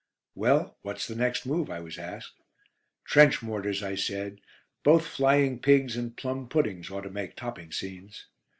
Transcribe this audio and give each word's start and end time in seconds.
"Well, 0.33 0.79
what's 0.81 1.05
the 1.07 1.13
next 1.13 1.45
move?" 1.45 1.69
I 1.69 1.79
was 1.79 1.99
asked. 1.99 2.41
"Trench 3.05 3.43
Mortars," 3.43 3.83
I 3.83 3.93
said. 3.93 4.39
"Both 4.83 5.05
'Flying 5.05 5.59
Pigs' 5.59 5.95
and 5.95 6.17
'Plum 6.17 6.49
Puddings' 6.49 6.89
ought 6.89 7.01
to 7.01 7.11
make 7.11 7.35
topping 7.35 7.71
scenes." 7.71 8.25